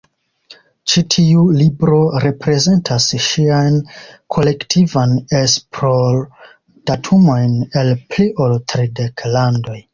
[0.93, 3.77] Ĉi tiu libro reprezentas ŝian
[4.37, 9.81] kolektivan esplordatumojn el pli ol tridek landoj.